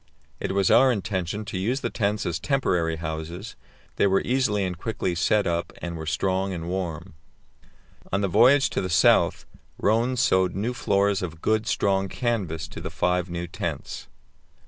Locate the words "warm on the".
6.67-8.27